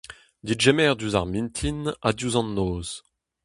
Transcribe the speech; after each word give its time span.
Degemer 0.47 0.93
diouzh 0.97 1.17
ar 1.19 1.27
mintin 1.31 1.79
ha 2.03 2.09
diouzh 2.17 2.39
an 2.39 2.49
noz. 2.55 2.89